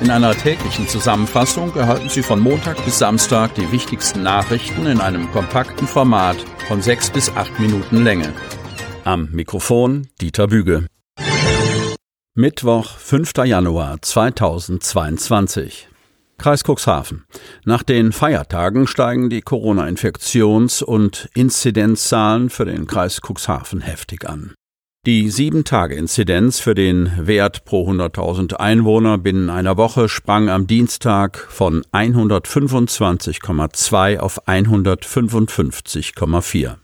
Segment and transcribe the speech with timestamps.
[0.00, 5.30] In einer täglichen Zusammenfassung erhalten Sie von Montag bis Samstag die wichtigsten Nachrichten in einem
[5.30, 6.38] kompakten Format
[6.68, 8.32] von sechs bis acht Minuten Länge.
[9.04, 10.86] Am Mikrofon Dieter Büge.
[12.34, 13.32] Mittwoch, 5.
[13.44, 15.88] Januar 2022.
[16.38, 17.26] Kreis Cuxhaven.
[17.66, 24.54] Nach den Feiertagen steigen die Corona-Infektions- und Inzidenzzahlen für den Kreis Cuxhaven heftig an.
[25.06, 31.84] Die 7-Tage-Inzidenz für den Wert pro 100.000 Einwohner binnen einer Woche sprang am Dienstag von
[31.90, 36.74] 125,2 auf 155,4.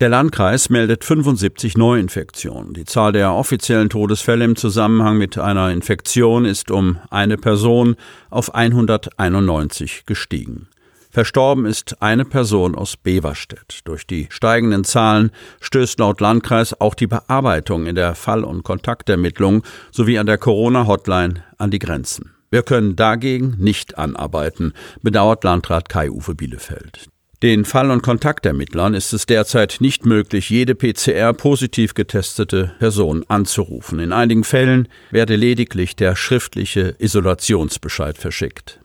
[0.00, 2.72] Der Landkreis meldet 75 Neuinfektionen.
[2.72, 7.96] Die Zahl der offiziellen Todesfälle im Zusammenhang mit einer Infektion ist um eine Person
[8.30, 10.68] auf 191 gestiegen.
[11.18, 13.80] Verstorben ist eine Person aus Beverstedt.
[13.86, 19.64] Durch die steigenden Zahlen stößt laut Landkreis auch die Bearbeitung in der Fall- und Kontaktermittlung
[19.90, 22.36] sowie an der Corona-Hotline an die Grenzen.
[22.52, 27.08] Wir können dagegen nicht anarbeiten, bedauert Landrat Kai-Uwe Bielefeld.
[27.42, 33.98] Den Fall- und Kontaktermittlern ist es derzeit nicht möglich, jede PCR positiv getestete Person anzurufen.
[33.98, 38.78] In einigen Fällen werde lediglich der schriftliche Isolationsbescheid verschickt.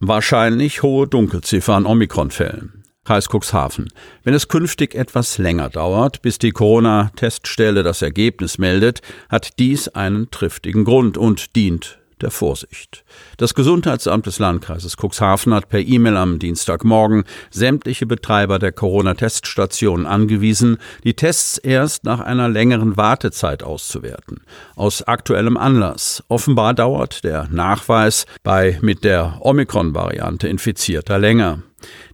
[0.00, 2.84] Wahrscheinlich hohe Dunkelziffer an Omikron-Fällen.
[3.04, 3.92] Kreis Cuxhaven.
[4.22, 10.30] Wenn es künftig etwas länger dauert, bis die Corona-Teststelle das Ergebnis meldet, hat dies einen
[10.30, 13.04] triftigen Grund und dient der Vorsicht.
[13.36, 20.78] Das Gesundheitsamt des Landkreises Cuxhaven hat per E-Mail am Dienstagmorgen sämtliche Betreiber der Corona-Teststationen angewiesen,
[21.04, 24.40] die Tests erst nach einer längeren Wartezeit auszuwerten.
[24.74, 26.24] Aus aktuellem Anlass.
[26.28, 31.62] Offenbar dauert der Nachweis bei mit der Omikron-Variante Infizierter länger.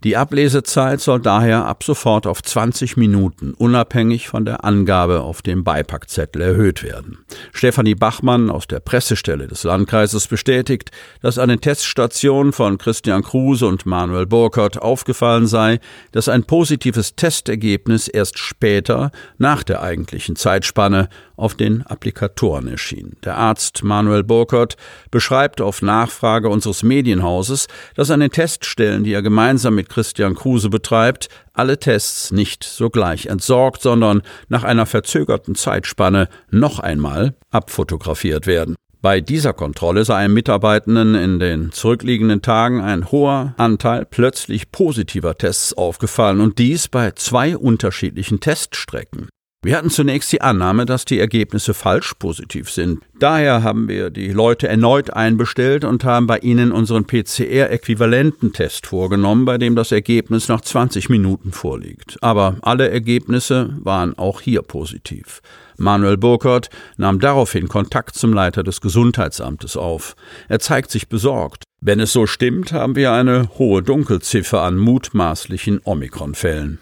[0.03, 5.63] Die Ablesezeit soll daher ab sofort auf 20 Minuten unabhängig von der Angabe auf dem
[5.63, 7.19] Beipackzettel erhöht werden.
[7.53, 13.67] Stefanie Bachmann aus der Pressestelle des Landkreises bestätigt, dass an den Teststationen von Christian Kruse
[13.67, 15.81] und Manuel Burkhardt aufgefallen sei,
[16.13, 23.17] dass ein positives Testergebnis erst später, nach der eigentlichen Zeitspanne, auf den Applikatoren erschien.
[23.25, 24.77] Der Arzt Manuel Burkhardt
[25.11, 27.67] beschreibt auf Nachfrage unseres Medienhauses,
[27.97, 33.27] dass an den Teststellen, die er gemeinsam mit Christian Kruse betreibt, alle Tests nicht sogleich
[33.27, 38.77] entsorgt, sondern nach einer verzögerten Zeitspanne noch einmal abfotografiert werden.
[39.03, 45.39] Bei dieser Kontrolle sei einem Mitarbeitenden in den zurückliegenden Tagen ein hoher Anteil plötzlich positiver
[45.39, 49.29] Tests aufgefallen und dies bei zwei unterschiedlichen Teststrecken.
[49.63, 53.03] Wir hatten zunächst die Annahme, dass die Ergebnisse falsch positiv sind.
[53.19, 59.59] Daher haben wir die Leute erneut einbestellt und haben bei ihnen unseren PCR-Äquivalententest vorgenommen, bei
[59.59, 62.17] dem das Ergebnis nach 20 Minuten vorliegt.
[62.23, 65.43] Aber alle Ergebnisse waren auch hier positiv.
[65.77, 70.17] Manuel Burkhardt nahm daraufhin Kontakt zum Leiter des Gesundheitsamtes auf.
[70.49, 71.65] Er zeigt sich besorgt.
[71.83, 76.79] Wenn es so stimmt, haben wir eine hohe Dunkelziffer an mutmaßlichen Omikron-Fällen.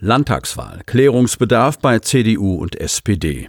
[0.00, 0.82] Landtagswahl.
[0.86, 3.48] Klärungsbedarf bei CDU und SPD.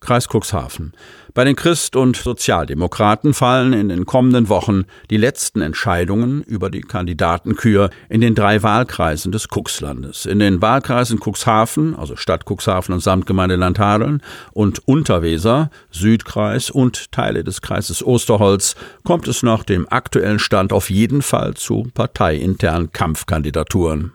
[0.00, 0.92] Kreis Cuxhaven.
[1.34, 6.80] Bei den Christ- und Sozialdemokraten fallen in den kommenden Wochen die letzten Entscheidungen über die
[6.80, 10.24] Kandidatenkür in den drei Wahlkreisen des Cuxlandes.
[10.24, 14.22] In den Wahlkreisen Cuxhaven, also Stadt Cuxhaven und Samtgemeinde Landhadeln
[14.52, 20.88] und Unterweser, Südkreis und Teile des Kreises Osterholz kommt es nach dem aktuellen Stand auf
[20.88, 24.12] jeden Fall zu parteiinternen Kampfkandidaturen.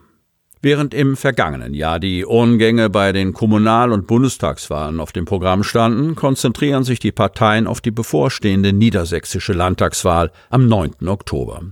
[0.64, 6.14] Während im vergangenen Jahr die Urnengänge bei den Kommunal- und Bundestagswahlen auf dem Programm standen,
[6.14, 11.08] konzentrieren sich die Parteien auf die bevorstehende niedersächsische Landtagswahl am 9.
[11.08, 11.62] Oktober.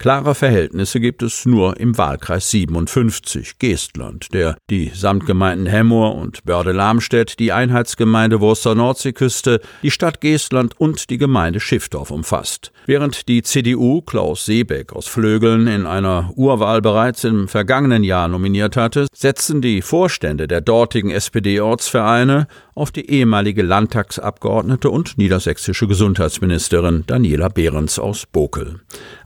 [0.00, 7.38] Klare Verhältnisse gibt es nur im Wahlkreis 57 Geestland, der die Samtgemeinden Hemmoor und Börde-Lamstedt,
[7.38, 12.72] die Einheitsgemeinde Wurster Nordseeküste, die Stadt Geestland und die Gemeinde Schiffdorf umfasst.
[12.86, 18.78] Während die CDU Klaus Seebeck aus Flögeln in einer Urwahl bereits im vergangenen Jahr nominiert
[18.78, 27.50] hatte, setzen die Vorstände der dortigen SPD-Ortsvereine auf die ehemalige Landtagsabgeordnete und niedersächsische Gesundheitsministerin Daniela
[27.50, 28.80] Behrens aus Bokel.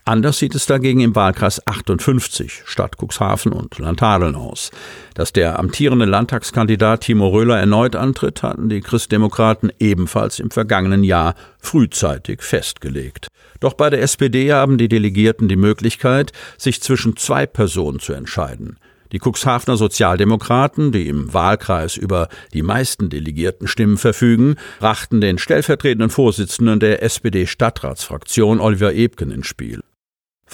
[0.06, 4.70] Anders sieht es dagegen im Wahlkreis 58 Stadt Cuxhaven und Landhadeln aus.
[5.14, 11.34] Dass der amtierende Landtagskandidat Timo Röhler erneut antritt, hatten die Christdemokraten ebenfalls im vergangenen Jahr
[11.58, 13.28] frühzeitig festgelegt.
[13.60, 18.76] Doch bei der SPD haben die Delegierten die Möglichkeit, sich zwischen zwei Personen zu entscheiden.
[19.10, 26.10] Die Cuxhavener Sozialdemokraten, die im Wahlkreis über die meisten delegierten Stimmen verfügen, brachten den stellvertretenden
[26.10, 29.80] Vorsitzenden der SPD-Stadtratsfraktion Oliver Ebken ins Spiel.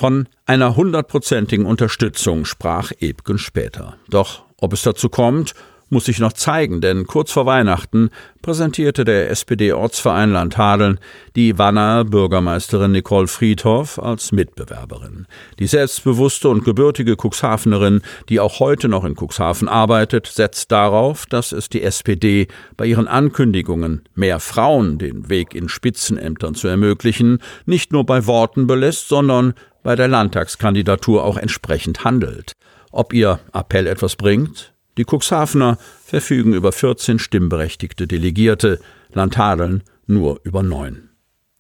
[0.01, 3.99] Von einer hundertprozentigen Unterstützung sprach Ebken später.
[4.09, 5.53] Doch ob es dazu kommt,
[5.91, 8.11] muss sich noch zeigen, denn kurz vor Weihnachten
[8.43, 10.99] präsentierte der SPD-Ortsverein Landhadeln
[11.37, 15.27] die Wanner Bürgermeisterin Nicole Friedhoff als Mitbewerberin.
[15.59, 21.53] Die selbstbewusste und gebürtige Cuxhavenerin, die auch heute noch in Cuxhaven arbeitet, setzt darauf, dass
[21.53, 22.47] es die SPD
[22.77, 28.67] bei ihren Ankündigungen, mehr Frauen den Weg in Spitzenämtern zu ermöglichen, nicht nur bei Worten
[28.67, 32.53] belässt, sondern bei der Landtagskandidatur auch entsprechend handelt.
[32.93, 34.73] Ob ihr Appell etwas bringt?
[35.01, 38.81] Die Cuxhavener verfügen über 14 stimmberechtigte Delegierte,
[39.15, 41.09] Landhadeln nur über neun.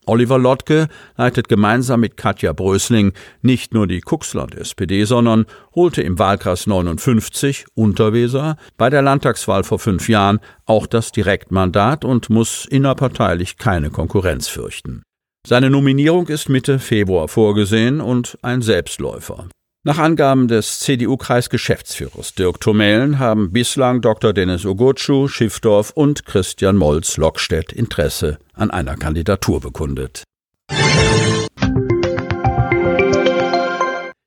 [0.05, 6.19] Oliver Lottke leitet gemeinsam mit Katja Brösling nicht nur die Cuxland SPD, sondern holte im
[6.19, 13.57] Wahlkreis 59 Unterweser bei der Landtagswahl vor fünf Jahren auch das Direktmandat und muss innerparteilich
[13.57, 15.03] keine Konkurrenz fürchten.
[15.47, 19.49] Seine Nominierung ist Mitte Februar vorgesehen und ein Selbstläufer.
[19.82, 24.35] Nach Angaben des CDU-Kreisgeschäftsführers Dirk Thomelen haben bislang Dr.
[24.35, 30.25] Dennis Ogotschu, Schiffdorf und Christian Molz-Lockstedt Interesse an einer Kandidatur bekundet.